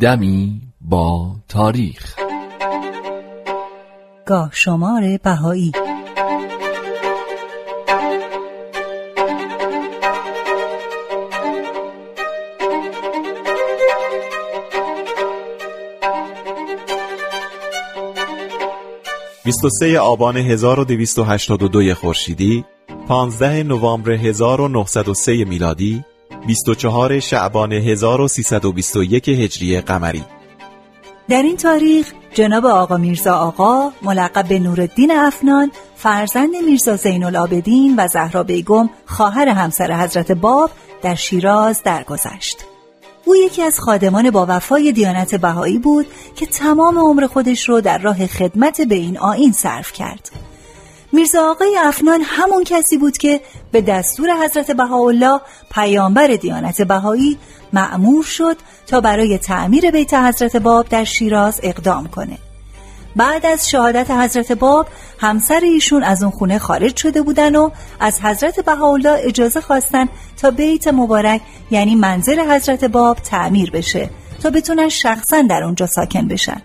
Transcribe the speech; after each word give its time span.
دمی 0.00 0.60
با 0.80 1.36
تاریخ. 1.48 2.14
گاه 4.26 4.50
شمار 4.52 5.18
بهایی. 5.22 5.72
سه 19.80 19.98
آبان 19.98 20.36
1282 20.36 21.94
خورشیدی 21.94 22.64
15 23.08 23.62
نوامبر 23.62 24.10
1903 24.10 25.44
میلادی 25.44 26.04
24 26.46 27.20
شعبان 27.20 27.72
1321 27.72 29.28
هجری 29.28 29.80
قمری 29.80 30.24
در 31.28 31.42
این 31.42 31.56
تاریخ 31.56 32.12
جناب 32.34 32.66
آقا 32.66 32.96
میرزا 32.96 33.34
آقا 33.36 33.92
ملقب 34.02 34.48
به 34.48 34.58
نورالدین 34.58 35.10
افنان 35.10 35.70
فرزند 35.96 36.50
میرزا 36.66 36.96
زین 36.96 37.24
العابدین 37.24 37.94
و 37.98 38.08
زهرا 38.08 38.42
بیگم 38.42 38.90
خواهر 39.06 39.48
همسر 39.48 39.92
حضرت 39.92 40.32
باب 40.32 40.70
در 41.02 41.14
شیراز 41.14 41.82
درگذشت. 41.82 42.58
او 43.24 43.36
یکی 43.36 43.62
از 43.62 43.80
خادمان 43.80 44.30
با 44.30 44.46
وفای 44.48 44.92
دیانت 44.92 45.34
بهایی 45.34 45.78
بود 45.78 46.06
که 46.36 46.46
تمام 46.46 46.98
عمر 46.98 47.26
خودش 47.26 47.68
رو 47.68 47.80
در 47.80 47.98
راه 47.98 48.26
خدمت 48.26 48.80
به 48.80 48.94
این 48.94 49.18
آین 49.18 49.52
صرف 49.52 49.92
کرد. 49.92 50.30
میرزا 51.12 51.50
آقای 51.50 51.76
افنان 51.78 52.20
همون 52.24 52.64
کسی 52.64 52.98
بود 52.98 53.18
که 53.18 53.40
به 53.72 53.80
دستور 53.80 54.44
حضرت 54.44 54.70
بهاءالله 54.70 55.40
پیامبر 55.70 56.26
دیانت 56.26 56.82
بهایی 56.82 57.38
معمور 57.72 58.24
شد 58.24 58.56
تا 58.86 59.00
برای 59.00 59.38
تعمیر 59.38 59.90
بیت 59.90 60.14
حضرت 60.14 60.56
باب 60.56 60.88
در 60.88 61.04
شیراز 61.04 61.60
اقدام 61.62 62.06
کنه. 62.06 62.38
بعد 63.16 63.46
از 63.46 63.70
شهادت 63.70 64.10
حضرت 64.10 64.52
باب 64.52 64.86
همسر 65.18 65.60
ایشون 65.60 66.02
از 66.02 66.22
اون 66.22 66.32
خونه 66.32 66.58
خارج 66.58 66.96
شده 66.96 67.22
بودن 67.22 67.56
و 67.56 67.70
از 68.00 68.20
حضرت 68.20 68.60
بهاءالله 68.60 69.20
اجازه 69.22 69.60
خواستن 69.60 70.08
تا 70.36 70.50
بیت 70.50 70.88
مبارک 70.88 71.40
یعنی 71.70 71.94
منزل 71.94 72.40
حضرت 72.40 72.84
باب 72.84 73.16
تعمیر 73.16 73.70
بشه 73.70 74.10
تا 74.42 74.50
بتونن 74.50 74.88
شخصا 74.88 75.42
در 75.42 75.64
اونجا 75.64 75.86
ساکن 75.86 76.28
بشن. 76.28 76.62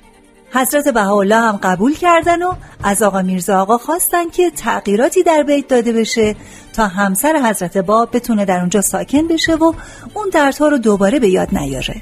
حضرت 0.53 0.87
بهاءالله 0.87 1.35
هم 1.35 1.59
قبول 1.63 1.95
کردن 1.95 2.43
و 2.43 2.53
از 2.83 3.01
آقا 3.01 3.21
میرزا 3.21 3.61
آقا 3.61 3.77
خواستن 3.77 4.29
که 4.29 4.49
تغییراتی 4.49 5.23
در 5.23 5.43
بیت 5.43 5.67
داده 5.67 5.93
بشه 5.93 6.35
تا 6.73 6.87
همسر 6.87 7.49
حضرت 7.49 7.77
باب 7.77 8.09
بتونه 8.15 8.45
در 8.45 8.59
اونجا 8.59 8.81
ساکن 8.81 9.27
بشه 9.27 9.55
و 9.55 9.73
اون 10.13 10.29
دردها 10.33 10.67
رو 10.67 10.77
دوباره 10.77 11.19
به 11.19 11.29
یاد 11.29 11.47
نیاره. 11.51 12.01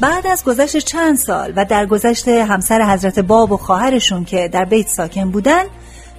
بعد 0.00 0.26
از 0.26 0.44
گذشت 0.44 0.78
چند 0.78 1.16
سال 1.16 1.52
و 1.56 1.64
در 1.64 1.86
گذشت 1.86 2.28
همسر 2.28 2.82
حضرت 2.82 3.18
باب 3.18 3.52
و 3.52 3.56
خواهرشون 3.56 4.24
که 4.24 4.48
در 4.48 4.64
بیت 4.64 4.88
ساکن 4.88 5.30
بودن 5.30 5.64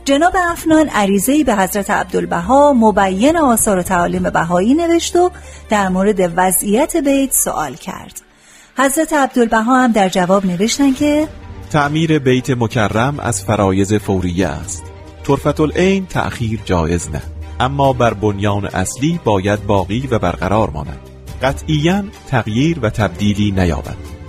جناب 0.06 0.34
افنان 0.52 0.90
عریضه‌ای 0.90 1.44
به 1.44 1.56
حضرت 1.56 1.90
عبدالبها 1.90 2.74
مبین 2.74 3.38
آثار 3.38 3.78
و 3.78 3.84
تعالیم 3.84 4.30
بهایی 4.30 4.74
نوشت 4.74 5.16
و 5.16 5.32
در 5.70 5.90
مورد 5.90 6.34
وضعیت 6.36 6.98
بیت 6.98 7.34
سوال 7.34 7.74
کرد. 7.74 8.29
حضرت 8.78 9.14
عبدالبها 9.14 9.84
هم 9.84 9.92
در 9.92 10.10
جواب 10.10 10.46
نوشتن 10.46 10.94
که 10.94 11.28
تعمیر 11.72 12.20
بیت 12.20 12.50
مکرم 12.50 13.20
از 13.20 13.44
فرایز 13.44 13.94
فوریه 13.94 14.48
است. 14.48 14.84
طرفت 15.24 15.60
العین 15.60 16.06
تأخیر 16.06 16.60
جایز 16.66 17.10
نه. 17.10 17.22
اما 17.60 17.94
بر 17.94 18.14
بنیان 18.14 18.66
اصلی 18.66 19.20
باید 19.24 19.66
باقی 19.68 20.08
و 20.12 20.20
برقرار 20.20 20.70
ماند. 20.70 21.00
قطعیا 21.42 22.04
تغییر 22.28 22.80
و 22.82 22.90
تبدیلی 22.90 23.52
نیابد. 23.52 24.20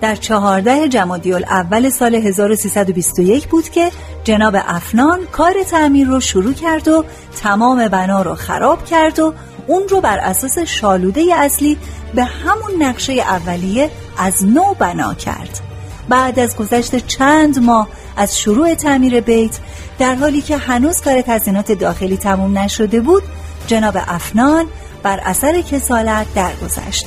در 0.00 0.14
چهارده 0.14 0.88
جمادی 0.88 1.32
اول 1.34 1.90
سال 1.90 2.14
1321 2.14 3.48
بود 3.48 3.68
که 3.68 3.90
جناب 4.24 4.56
افنان 4.56 5.18
کار 5.32 5.54
تعمیر 5.70 6.06
رو 6.06 6.20
شروع 6.20 6.52
کرد 6.52 6.88
و 6.88 7.04
تمام 7.42 7.88
بنا 7.88 8.22
رو 8.22 8.34
خراب 8.34 8.84
کرد 8.84 9.18
و 9.18 9.34
اون 9.70 9.88
رو 9.88 10.00
بر 10.00 10.18
اساس 10.18 10.58
شالوده 10.58 11.34
اصلی 11.36 11.78
به 12.14 12.24
همون 12.24 12.82
نقشه 12.82 13.12
اولیه 13.12 13.90
از 14.18 14.44
نو 14.46 14.74
بنا 14.74 15.14
کرد. 15.14 15.60
بعد 16.08 16.38
از 16.38 16.56
گذشت 16.56 17.06
چند 17.06 17.58
ماه 17.58 17.88
از 18.16 18.38
شروع 18.38 18.74
تعمیر 18.74 19.20
بیت 19.20 19.58
در 19.98 20.14
حالی 20.14 20.40
که 20.40 20.56
هنوز 20.56 21.00
کار 21.00 21.22
تزینات 21.22 21.72
داخلی 21.72 22.16
تموم 22.16 22.58
نشده 22.58 23.00
بود 23.00 23.22
جناب 23.66 23.94
افنان 23.96 24.66
بر 25.02 25.20
اثر 25.24 25.60
کسالت 25.60 26.34
درگذشت 26.34 27.06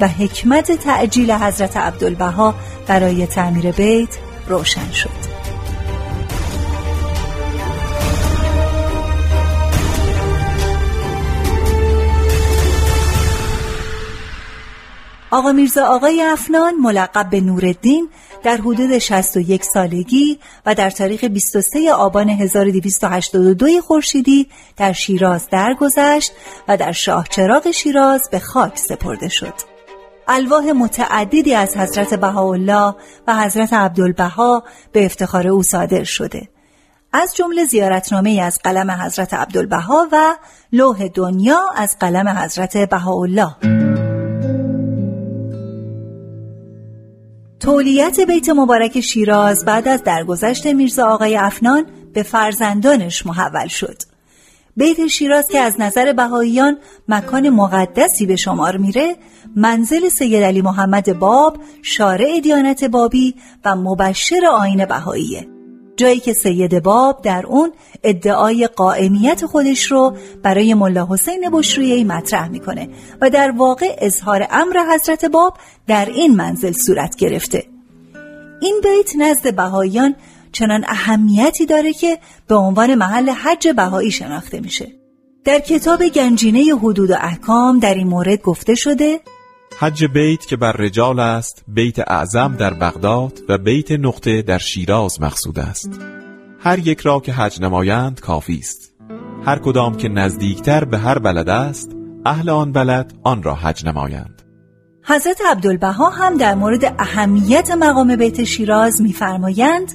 و 0.00 0.08
حکمت 0.08 0.72
تعجیل 0.72 1.32
حضرت 1.32 1.76
عبدالبها 1.76 2.54
برای 2.86 3.26
تعمیر 3.26 3.70
بیت 3.70 4.16
روشن 4.48 4.92
شد. 4.92 5.29
آقا 15.30 15.52
میرزا 15.52 15.86
آقای 15.86 16.22
افنان 16.22 16.74
ملقب 16.74 17.30
به 17.30 17.40
نورالدین 17.40 18.08
در 18.42 18.56
حدود 18.56 18.98
61 18.98 19.64
سالگی 19.64 20.38
و 20.66 20.74
در 20.74 20.90
تاریخ 20.90 21.24
23 21.24 21.92
آبان 21.92 22.28
1282 22.28 23.80
خورشیدی 23.80 24.48
در 24.76 24.92
شیراز 24.92 25.48
درگذشت 25.50 26.32
و 26.68 26.76
در 26.76 26.92
شاهچراغ 26.92 27.70
شیراز 27.70 28.28
به 28.32 28.38
خاک 28.38 28.78
سپرده 28.78 29.28
شد. 29.28 29.54
الواح 30.28 30.64
متعددی 30.64 31.54
از 31.54 31.76
حضرت 31.76 32.14
بهاءالله 32.14 32.94
و 33.26 33.36
حضرت 33.36 33.72
عبدالبها 33.72 34.64
به 34.92 35.04
افتخار 35.04 35.48
او 35.48 35.62
صادر 35.62 36.04
شده. 36.04 36.48
از 37.12 37.36
جمله 37.36 37.64
زیارتنامه 37.64 38.40
از 38.42 38.58
قلم 38.64 38.90
حضرت 38.90 39.34
عبدالبها 39.34 40.08
و 40.12 40.36
لوح 40.72 41.08
دنیا 41.08 41.60
از 41.76 41.96
قلم 42.00 42.28
حضرت 42.28 42.76
بهاءالله. 42.76 43.89
تولیت 47.70 48.20
بیت 48.20 48.48
مبارک 48.48 49.00
شیراز 49.00 49.64
بعد 49.64 49.88
از 49.88 50.02
درگذشت 50.02 50.66
میرزا 50.66 51.06
آقای 51.06 51.36
افنان 51.36 51.86
به 52.14 52.22
فرزندانش 52.22 53.26
محول 53.26 53.66
شد. 53.66 53.96
بیت 54.76 55.06
شیراز 55.06 55.46
که 55.46 55.58
از 55.58 55.80
نظر 55.80 56.12
بهاییان 56.12 56.78
مکان 57.08 57.50
مقدسی 57.50 58.26
به 58.26 58.36
شمار 58.36 58.76
میره 58.76 59.16
منزل 59.56 60.08
سید 60.08 60.42
علی 60.42 60.62
محمد 60.62 61.18
باب 61.18 61.56
شارع 61.82 62.40
دیانت 62.40 62.84
بابی 62.84 63.34
و 63.64 63.76
مبشر 63.76 64.46
آین 64.46 64.84
بهاییه 64.84 65.59
جایی 66.00 66.20
که 66.20 66.32
سید 66.32 66.82
باب 66.82 67.22
در 67.22 67.46
اون 67.46 67.72
ادعای 68.02 68.66
قائمیت 68.66 69.46
خودش 69.46 69.84
رو 69.84 70.16
برای 70.42 70.74
ملا 70.74 71.06
حسین 71.10 71.50
بشرویهی 71.52 72.04
مطرح 72.04 72.48
می‌کنه 72.48 72.88
و 73.20 73.30
در 73.30 73.50
واقع 73.50 73.96
اظهار 73.98 74.46
امر 74.50 74.76
حضرت 74.94 75.24
باب 75.24 75.56
در 75.86 76.06
این 76.06 76.36
منزل 76.36 76.72
صورت 76.72 77.16
گرفته. 77.16 77.64
این 78.60 78.80
بیت 78.82 79.16
نزد 79.18 79.54
بهاییان 79.54 80.14
چنان 80.52 80.84
اهمیتی 80.88 81.66
داره 81.66 81.92
که 81.92 82.18
به 82.46 82.54
عنوان 82.54 82.94
محل 82.94 83.30
حج 83.30 83.68
بهایی 83.68 84.10
شناخته 84.10 84.60
میشه. 84.60 84.92
در 85.44 85.58
کتاب 85.58 86.08
گنجینه 86.08 86.74
حدود 86.82 87.10
و 87.10 87.14
احکام 87.20 87.78
در 87.78 87.94
این 87.94 88.06
مورد 88.06 88.42
گفته 88.42 88.74
شده 88.74 89.20
حج 89.82 90.04
بیت 90.04 90.46
که 90.46 90.56
بر 90.56 90.72
رجال 90.72 91.20
است 91.20 91.64
بیت 91.68 91.98
اعظم 91.98 92.56
در 92.56 92.74
بغداد 92.74 93.38
و 93.48 93.58
بیت 93.58 93.92
نقطه 93.92 94.42
در 94.42 94.58
شیراز 94.58 95.20
مقصود 95.20 95.58
است. 95.58 96.00
هر 96.58 96.78
یک 96.78 97.00
را 97.00 97.20
که 97.20 97.32
حج 97.32 97.60
نمایند 97.62 98.20
کافی 98.20 98.58
است. 98.58 98.94
هر 99.46 99.58
کدام 99.58 99.96
که 99.96 100.08
نزدیکتر 100.08 100.84
به 100.84 100.98
هر 100.98 101.18
بلد 101.18 101.48
است 101.48 101.90
اهل 102.26 102.50
آن 102.50 102.72
بلد 102.72 103.14
آن 103.22 103.42
را 103.42 103.54
حج 103.54 103.86
نمایند. 103.86 104.42
حضرت 105.04 105.40
عبدالبها 105.50 106.10
هم 106.10 106.36
در 106.36 106.54
مورد 106.54 106.94
اهمیت 106.98 107.70
مقام 107.70 108.16
بیت 108.16 108.44
شیراز 108.44 109.02
میفرمایند 109.02 109.92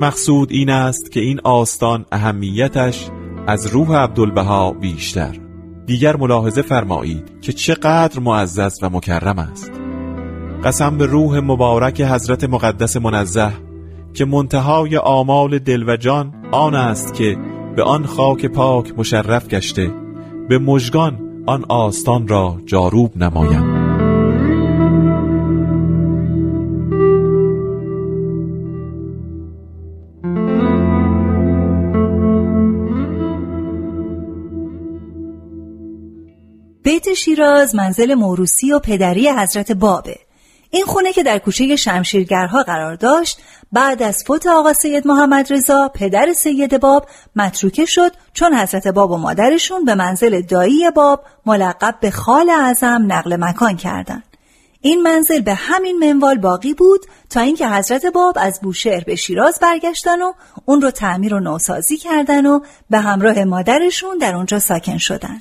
مقصود 0.00 0.52
این 0.52 0.70
است 0.70 1.10
که 1.10 1.20
این 1.20 1.40
آستان 1.44 2.06
اهمیتش 2.12 3.08
از 3.46 3.66
روح 3.66 3.96
عبدالبها 3.96 4.72
بیشتر. 4.72 5.47
دیگر 5.88 6.16
ملاحظه 6.16 6.62
فرمایید 6.62 7.40
که 7.40 7.52
چقدر 7.52 8.20
معزز 8.20 8.78
و 8.82 8.90
مکرم 8.90 9.38
است. 9.38 9.72
قسم 10.64 10.98
به 10.98 11.06
روح 11.06 11.38
مبارک 11.38 12.00
حضرت 12.00 12.44
مقدس 12.44 12.96
منزه 12.96 13.52
که 14.14 14.24
منتهای 14.24 14.96
آمال 14.96 15.58
دل 15.58 15.88
و 15.88 15.96
جان 15.96 16.34
آن 16.52 16.74
است 16.74 17.14
که 17.14 17.36
به 17.76 17.82
آن 17.82 18.06
خاک 18.06 18.46
پاک 18.46 18.98
مشرف 18.98 19.48
گشته 19.48 19.90
به 20.48 20.58
مژگان 20.58 21.18
آن 21.46 21.64
آستان 21.68 22.28
را 22.28 22.56
جاروب 22.66 23.16
نمایم 23.16 23.67
بیت 36.98 37.14
شیراز 37.14 37.74
منزل 37.74 38.14
موروسی 38.14 38.72
و 38.72 38.78
پدری 38.78 39.28
حضرت 39.28 39.72
بابه 39.72 40.16
این 40.70 40.84
خونه 40.84 41.12
که 41.12 41.22
در 41.22 41.38
کوچه 41.38 41.76
شمشیرگرها 41.76 42.62
قرار 42.62 42.94
داشت 42.94 43.38
بعد 43.72 44.02
از 44.02 44.24
فوت 44.26 44.46
آقا 44.46 44.72
سید 44.72 45.06
محمد 45.06 45.52
رضا 45.52 45.90
پدر 45.94 46.32
سید 46.32 46.80
باب 46.80 47.06
متروکه 47.36 47.84
شد 47.84 48.12
چون 48.32 48.54
حضرت 48.54 48.88
باب 48.88 49.10
و 49.10 49.16
مادرشون 49.16 49.84
به 49.84 49.94
منزل 49.94 50.40
دایی 50.40 50.90
باب 50.90 51.24
ملقب 51.46 51.94
به 52.00 52.10
خال 52.10 52.50
اعظم 52.50 53.04
نقل 53.08 53.36
مکان 53.36 53.76
کردند. 53.76 54.36
این 54.80 55.02
منزل 55.02 55.40
به 55.40 55.54
همین 55.54 55.98
منوال 55.98 56.38
باقی 56.38 56.74
بود 56.74 57.00
تا 57.30 57.40
اینکه 57.40 57.68
حضرت 57.68 58.06
باب 58.06 58.38
از 58.40 58.60
بوشهر 58.60 59.04
به 59.04 59.16
شیراز 59.16 59.58
برگشتن 59.62 60.22
و 60.22 60.32
اون 60.64 60.80
رو 60.80 60.90
تعمیر 60.90 61.34
و 61.34 61.40
نوسازی 61.40 61.96
کردن 61.96 62.46
و 62.46 62.60
به 62.90 62.98
همراه 62.98 63.44
مادرشون 63.44 64.18
در 64.18 64.34
اونجا 64.34 64.58
ساکن 64.58 64.98
شدن. 64.98 65.40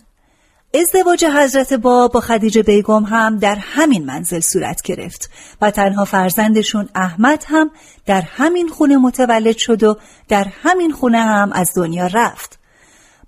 ازدواج 0.82 1.26
حضرت 1.26 1.74
باب 1.74 2.12
با 2.12 2.20
خدیجه 2.20 2.64
بیگم 2.64 3.04
هم 3.04 3.40
در 3.40 3.56
همین 3.56 4.06
منزل 4.06 4.40
صورت 4.40 4.82
گرفت 4.82 5.30
و 5.62 5.72
تنها 5.72 6.06
فرزندشون 6.06 6.90
احمد 6.96 7.46
هم 7.48 7.72
در 8.06 8.22
همین 8.22 8.68
خونه 8.68 8.98
متولد 8.98 9.58
شد 9.58 9.84
و 9.84 9.98
در 10.28 10.48
همین 10.64 10.92
خونه 10.92 11.20
هم 11.20 11.52
از 11.52 11.72
دنیا 11.76 12.08
رفت. 12.08 12.60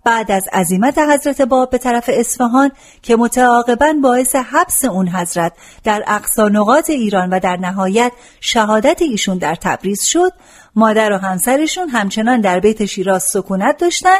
بعد 0.04 0.32
از 0.32 0.48
عزیمت 0.54 0.98
حضرت 0.98 1.42
باب 1.42 1.70
به 1.70 1.78
طرف 1.78 2.10
اصفهان 2.14 2.72
که 3.02 3.16
متعاقبا 3.16 3.94
باعث 4.04 4.36
حبس 4.36 4.86
اون 4.86 5.08
حضرت 5.08 5.54
در 5.84 6.04
اقصا 6.08 6.50
نقاط 6.50 6.90
ایران 6.90 7.30
و 7.30 7.40
در 7.40 7.58
نهایت 7.58 8.12
شهادت 8.40 9.02
ایشون 9.02 9.38
در 9.38 9.56
تبریز 9.56 10.04
شد 10.04 10.34
مادر 10.76 11.14
و 11.14 11.18
همسرشون 11.18 11.90
همچنان 11.90 12.42
در 12.42 12.60
بیت 12.60 12.86
شیراز 12.86 13.24
سکونت 13.24 13.78
داشتن 13.78 14.20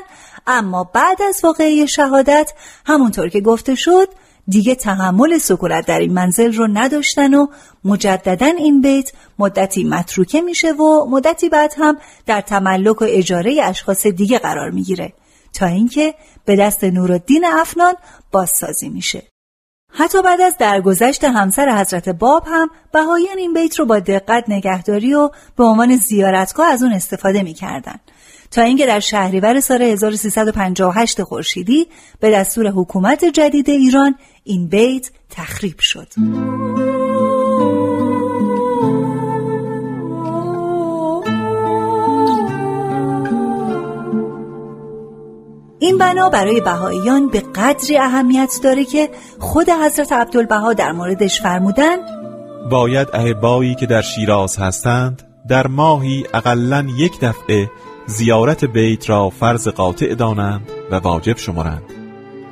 اما 0.50 0.84
بعد 0.84 1.22
از 1.22 1.42
واقعه 1.44 1.86
شهادت 1.86 2.54
همونطور 2.86 3.30
که 3.30 3.42
گفته 3.42 3.76
شد 3.76 4.10
دیگه 4.48 4.76
تحمل 4.76 5.38
سکونت 5.38 5.86
در 5.86 6.00
این 6.00 6.14
منزل 6.14 6.54
رو 6.54 6.68
نداشتن 6.74 7.34
و 7.34 7.48
مجددا 7.86 8.46
این 8.46 8.82
بیت 8.82 9.12
مدتی 9.40 9.84
متروکه 9.84 10.42
میشه 10.42 10.72
و 10.72 11.06
مدتی 11.10 11.50
بعد 11.50 11.74
هم 11.78 11.98
در 12.26 12.42
تملک 12.42 13.02
و 13.02 13.06
اجاره 13.10 13.62
اشخاص 13.64 14.08
دیگه 14.08 14.40
قرار 14.40 14.70
می‌گیره 14.70 15.14
تا 15.54 15.66
اینکه 15.66 16.14
به 16.46 16.56
دست 16.56 16.84
نورالدین 16.84 17.46
افنان 17.46 17.94
بازسازی 18.32 18.90
میشه. 18.90 19.24
حتی 19.94 20.22
بعد 20.22 20.42
از 20.42 20.56
درگذشت 20.60 21.24
همسر 21.24 21.80
حضرت 21.82 22.10
باب 22.10 22.44
هم 22.48 22.70
بهایان 22.94 23.38
این 23.38 23.54
بیت 23.54 23.80
رو 23.80 23.86
با 23.86 24.00
دقت 24.00 24.44
نگهداری 24.48 25.14
و 25.14 25.30
به 25.56 25.64
عنوان 25.64 25.96
زیارتگاه 25.96 26.68
از 26.68 26.84
اون 26.84 26.94
استفاده 26.94 27.44
می‌کردن. 27.44 28.00
تا 28.52 28.62
اینکه 28.62 28.86
در 28.86 29.00
شهریور 29.00 29.60
سال 29.60 29.82
1358 29.82 31.24
خورشیدی 31.24 31.88
به 32.20 32.32
دستور 32.32 32.68
حکومت 32.68 33.26
جدید 33.26 33.70
ایران 33.70 34.16
این 34.44 34.68
بیت 34.68 35.10
تخریب 35.30 35.80
شد. 35.80 36.08
این 45.80 45.98
بنا 45.98 46.30
برای 46.30 46.62
بهاییان 46.62 47.30
به 47.30 47.40
قدری 47.40 47.98
اهمیت 47.98 48.60
داره 48.64 48.86
که 48.86 49.10
خود 49.40 49.70
حضرت 49.70 50.12
عبدالبها 50.12 50.74
در 50.74 50.92
موردش 50.92 51.42
فرمودن 51.42 51.98
باید 52.72 53.08
اهبایی 53.14 53.76
که 53.76 53.86
در 53.86 54.02
شیراز 54.02 54.58
هستند 54.58 55.24
در 55.48 55.68
ماهی 55.68 56.26
اقلا 56.34 56.88
یک 56.98 57.20
دفعه 57.20 57.70
زیارت 58.10 58.66
بیت 58.66 59.10
را 59.10 59.30
فرض 59.30 59.68
قاطع 59.68 60.16
دانند 60.16 60.72
و 60.92 60.96
واجب 60.96 61.38
شمارند 61.38 61.84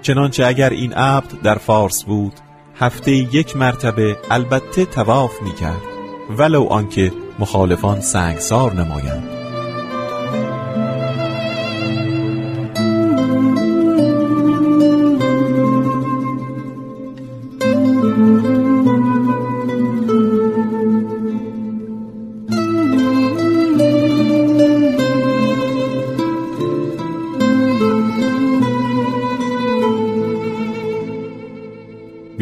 چنانچه 0.02 0.46
اگر 0.46 0.70
این 0.70 0.94
عبد 0.94 1.42
در 1.44 1.56
فارس 1.56 2.04
بود 2.04 2.34
هفته 2.76 3.12
یک 3.12 3.58
مرتبه 3.58 4.18
البته 4.32 4.86
تواف 4.86 5.42
می 5.42 5.54
کرد 5.54 5.82
ولو 6.38 6.64
آنکه 6.64 7.12
مخالفان 7.40 8.02
سنگسار 8.02 8.74
نمایند. 8.74 9.37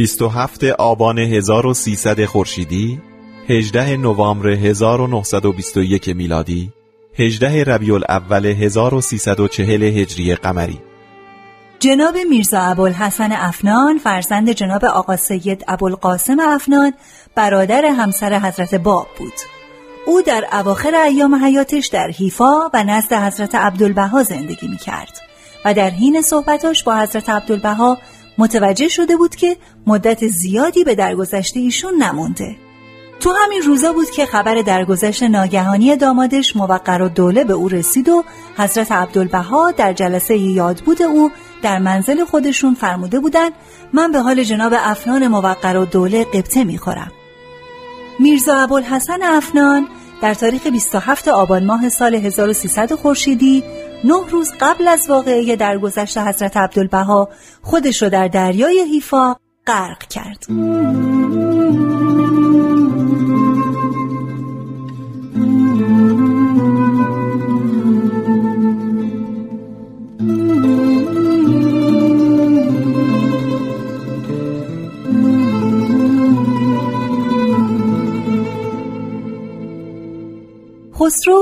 27 0.06 0.63
آبان 0.63 1.19
1300 1.19 2.25
خورشیدی 2.25 3.02
18 3.50 3.98
نوامبر 3.98 4.48
1921 4.50 6.10
میلادی 6.10 6.72
18 7.19 7.63
ربیع 7.63 7.94
الاول 7.94 8.46
1340 8.46 9.84
هجری 9.84 10.36
قمری. 10.36 10.81
جناب 11.80 12.18
میرزا 12.30 12.60
ابوالحسن 12.60 13.31
افنان 13.31 13.98
فرزند 13.98 14.50
جناب 14.50 14.86
آقا 14.86 15.16
سید 15.16 15.66
ابوالقاسم 15.68 16.40
افنان 16.40 16.94
برادر 17.36 17.86
همسر 17.86 18.40
حضرت 18.40 18.75
باب 18.75 19.08
بود. 19.18 19.34
او 20.06 20.22
در 20.22 20.46
اواخر 20.51 20.96
ایام 20.96 21.36
حیاتش 21.46 21.88
در 21.88 22.08
حیفا 22.08 22.69
و 22.74 22.84
نزد 22.84 23.13
حضرت 23.13 23.56
عبدالبها 23.56 24.24
زندگی 24.24 24.68
می 24.68 24.78
کرد 24.78 25.22
و 25.66 25.74
در 25.74 25.90
حین 25.90 26.22
صحبتاش 26.22 26.84
با 26.84 26.96
حضرت 26.96 27.30
عبدالبها 27.30 27.98
متوجه 28.38 28.88
شده 28.88 29.18
بود 29.18 29.36
که 29.36 29.58
مدت 29.88 30.28
زیادی 30.28 30.84
به 30.84 30.96
درگذشته 30.96 31.60
ایشون 31.60 32.04
نمونده. 32.04 32.56
تو 33.20 33.34
همین 33.44 33.62
روزا 33.62 33.94
بود 33.94 34.10
که 34.10 34.26
خبر 34.26 34.62
درگذشت 34.62 35.24
ناگهانی 35.24 35.96
دامادش 35.96 36.56
موقر 36.56 37.02
و 37.02 37.10
دوله 37.10 37.44
به 37.44 37.54
او 37.54 37.68
رسید 37.68 38.10
و 38.10 38.24
حضرت 38.58 38.92
عبدالبها 38.92 39.72
در 39.72 39.94
جلسه 39.94 40.38
یادبود 40.38 41.02
او 41.02 41.32
در 41.62 41.80
منزل 41.80 42.26
خودشون 42.26 42.74
فرموده 42.74 43.20
بودند 43.20 43.52
من 43.94 44.12
به 44.12 44.20
حال 44.20 44.44
جناب 44.44 44.74
افنان 44.76 45.28
موقر 45.28 45.78
و 45.78 45.86
دوله 45.86 46.24
قبطه 46.24 46.64
می‌خورم. 46.64 47.12
میرزا 48.20 48.56
ابوالحسن 48.56 49.24
افنان 49.24 49.88
در 50.22 50.34
تاریخ 50.34 50.68
27 50.68 51.28
آبان 51.28 51.66
ماه 51.66 51.90
سال 51.90 52.16
1300 52.16 52.94
خورشیدی 52.94 53.64
نه 54.04 54.30
روز 54.30 54.52
قبل 54.62 54.88
از 54.88 55.10
واقعه 55.10 55.56
درگذشت 55.56 56.18
حضرت 56.18 56.58
عبدالبها 56.58 57.30
خودش 57.62 58.04
رو 58.04 58.10
در 58.10 58.28
دریای 58.28 58.86
حیفا 58.92 59.36
غرق 59.68 60.08
کرد. 60.08 60.46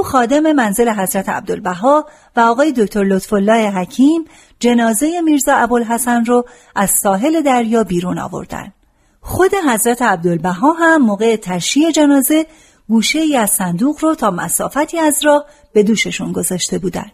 خادم 0.04 0.52
منزل 0.52 0.90
حضرت 0.90 1.30
عبدالبها 1.30 2.06
و 2.36 2.40
آقای 2.40 2.72
دکتر 2.72 3.04
لطف 3.04 3.34
الله 3.34 3.72
حکیم 3.72 4.26
جنازه 4.60 5.22
میرزا 5.22 5.56
ابوالحسن 5.56 6.26
رو 6.26 6.46
از 6.76 6.92
ساحل 7.04 7.42
دریا 7.42 7.84
بیرون 7.84 8.20
آوردن. 8.20 8.74
خود 9.22 9.52
حضرت 9.70 10.02
عبدالبها 10.02 10.72
هم 10.72 11.02
موقع 11.02 11.36
تشییع 11.36 11.92
جنازه 11.92 12.46
گوشه 12.90 13.20
ای 13.20 13.38
از 13.38 13.50
صندوق 13.50 13.98
رو 14.02 14.16
تا 14.16 14.32
مسافتی 14.32 15.00
از 15.00 15.26
راه 15.26 15.46
به 15.74 15.84
دوششون 15.84 16.32
گذاشته 16.32 16.78
بودن. 16.78 17.12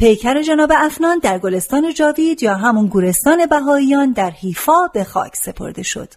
پیکر 0.00 0.42
جناب 0.42 0.72
افنان 0.76 1.18
در 1.18 1.38
گلستان 1.38 1.94
جاوید 1.94 2.42
یا 2.42 2.54
همون 2.54 2.86
گورستان 2.86 3.46
بهاییان 3.46 4.12
در 4.12 4.30
حیفا 4.30 4.86
به 4.92 5.04
خاک 5.04 5.36
سپرده 5.36 5.82
شد 5.82 6.08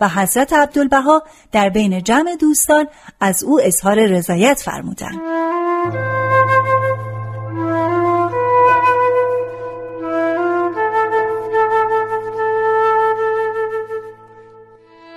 و 0.00 0.08
حضرت 0.08 0.52
عبدالبها 0.52 1.22
در 1.52 1.68
بین 1.68 2.02
جمع 2.02 2.36
دوستان 2.36 2.86
از 3.20 3.44
او 3.44 3.60
اظهار 3.60 4.06
رضایت 4.06 4.58
فرمودند. 4.64 5.20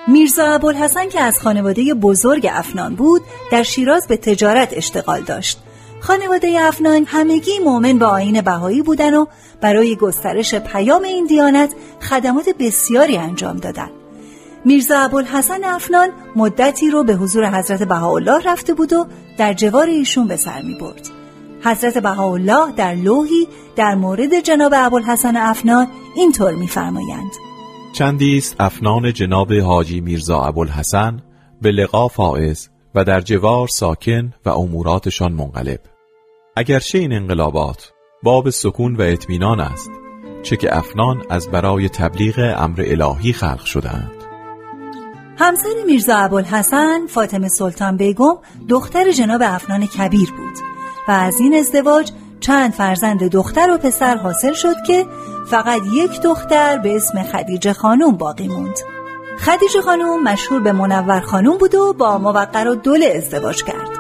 میرزا 0.08 0.46
ابوالحسن 0.46 1.10
که 1.10 1.22
از 1.22 1.40
خانواده 1.40 1.94
بزرگ 1.94 2.48
افنان 2.52 2.96
بود 2.96 3.22
در 3.52 3.64
شیراز 3.64 4.08
به 4.08 4.18
تجارت 4.18 4.70
اشتغال 4.74 5.22
داشت 5.22 5.60
خانواده 6.04 6.58
افنان 6.62 7.06
همگی 7.08 7.60
مؤمن 7.66 8.00
به 8.00 8.06
آین 8.06 8.42
بهایی 8.42 8.82
بودن 8.82 9.14
و 9.14 9.26
برای 9.62 9.96
گسترش 9.96 10.56
پیام 10.56 11.04
این 11.04 11.26
دیانت 11.26 11.76
خدمات 12.02 12.50
بسیاری 12.60 13.18
انجام 13.18 13.58
دادند. 13.58 13.92
میرزا 14.66 15.00
ابوالحسن 15.00 15.64
افنان 15.64 16.10
مدتی 16.36 16.90
رو 16.90 17.04
به 17.04 17.14
حضور 17.14 17.60
حضرت 17.60 17.84
بهاءالله 17.84 18.42
رفته 18.46 18.74
بود 18.74 18.94
و 18.94 19.08
در 19.38 19.54
جوار 19.54 19.88
ایشون 19.88 20.28
به 20.28 20.36
سر 20.36 20.62
می 20.62 20.76
برد. 20.76 21.10
حضرت 21.64 21.98
بهاءالله 21.98 22.72
در 22.76 22.96
لوحی 22.96 23.48
در 23.76 23.96
مورد 23.96 24.40
جناب 24.40 24.74
ابوالحسن 24.76 25.36
افنان 25.36 25.88
اینطور 26.16 26.54
میفرمایند 26.54 27.32
چندی 27.94 28.38
است 28.38 28.56
افنان 28.60 29.14
جناب 29.14 29.54
حاجی 29.54 30.02
میرزا 30.02 30.42
ابوالحسن 30.42 31.22
به 31.62 31.72
لقا 31.72 32.08
فائز 32.08 32.70
و 32.96 33.04
در 33.04 33.22
جوار 33.22 33.68
ساکن 33.68 34.34
و 34.46 34.50
اموراتشان 34.50 35.34
منقلب 35.34 35.93
اگرچه 36.56 36.98
این 36.98 37.14
انقلابات 37.14 37.92
باب 38.24 38.50
سکون 38.50 38.96
و 38.96 39.02
اطمینان 39.02 39.60
است 39.60 39.92
چه 40.44 40.58
که 40.58 40.78
افنان 40.78 41.24
از 41.30 41.52
برای 41.52 41.90
تبلیغ 41.90 42.56
امر 42.58 42.84
الهی 42.88 43.34
خلق 43.34 43.66
شدند. 43.66 44.12
همسر 45.38 45.74
میرزا 45.86 46.18
ابوالحسن 46.18 47.08
فاطمه 47.08 47.48
سلطان 47.48 47.98
بیگم 47.98 48.38
دختر 48.70 49.12
جناب 49.12 49.42
افنان 49.44 49.86
کبیر 49.86 50.32
بود 50.32 50.58
و 51.08 51.12
از 51.12 51.40
این 51.40 51.54
ازدواج 51.54 52.12
چند 52.40 52.72
فرزند 52.72 53.24
دختر 53.24 53.72
و 53.72 53.78
پسر 53.78 54.18
حاصل 54.18 54.54
شد 54.54 54.76
که 54.88 55.06
فقط 55.48 55.82
یک 55.94 56.22
دختر 56.22 56.78
به 56.78 56.96
اسم 56.96 57.24
خدیجه 57.24 57.74
خانوم 57.74 58.18
باقی 58.18 58.48
موند. 58.48 58.80
خدیجه 59.40 59.82
خانوم 59.82 60.24
مشهور 60.24 60.60
به 60.60 60.72
منور 60.72 61.20
خانوم 61.20 61.58
بود 61.58 61.76
و 61.76 61.94
با 61.94 62.18
موقر 62.18 62.68
و 62.68 62.76
دوله 62.76 63.14
ازدواج 63.16 63.64
کرد. 63.64 63.93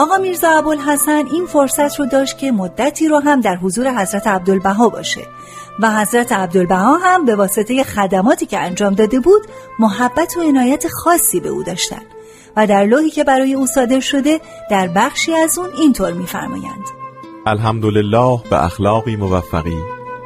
آقا 0.00 0.18
میرزا 0.18 0.48
ابوالحسن 0.50 1.26
این 1.32 1.46
فرصت 1.46 2.00
رو 2.00 2.06
داشت 2.06 2.38
که 2.38 2.52
مدتی 2.52 3.08
رو 3.08 3.18
هم 3.18 3.40
در 3.40 3.56
حضور 3.56 4.02
حضرت 4.02 4.26
عبدالبها 4.26 4.88
باشه 4.88 5.26
و 5.80 5.90
حضرت 5.90 6.32
عبدالبها 6.32 6.96
هم 6.96 7.24
به 7.24 7.36
واسطه 7.36 7.84
خدماتی 7.84 8.46
که 8.46 8.58
انجام 8.58 8.94
داده 8.94 9.20
بود 9.20 9.42
محبت 9.78 10.36
و 10.36 10.40
عنایت 10.40 10.88
خاصی 10.88 11.40
به 11.40 11.48
او 11.48 11.62
داشتن 11.62 12.02
و 12.56 12.66
در 12.66 12.86
لوحی 12.86 13.10
که 13.10 13.24
برای 13.24 13.54
او 13.54 13.66
صادر 13.66 14.00
شده 14.00 14.40
در 14.70 14.88
بخشی 14.88 15.34
از 15.34 15.58
اون 15.58 15.68
اینطور 15.78 16.12
میفرمایند. 16.12 16.84
الحمدلله 17.46 18.38
به 18.50 18.64
اخلاقی 18.64 19.16
موفقی 19.16 19.78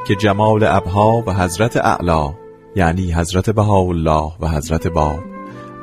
که 0.07 0.15
جمال 0.15 0.65
ابها 0.65 1.25
و 1.27 1.33
حضرت 1.33 1.77
اعلا 1.77 2.35
یعنی 2.77 3.13
حضرت 3.13 3.51
بهاءالله 3.51 4.33
و 4.41 4.49
حضرت 4.49 4.87
باب 4.87 5.19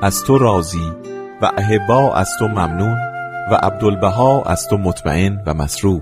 از 0.02 0.24
تو 0.24 0.38
راضی 0.38 0.92
و 1.42 1.52
احبا 1.58 2.14
از 2.14 2.30
تو 2.40 2.48
ممنون 2.48 3.11
و 3.52 3.56
عبدالبها 3.56 4.44
از 4.44 4.68
تو 4.68 4.78
مطمئن 4.78 5.44
و 5.46 5.54
مسرور. 5.54 6.02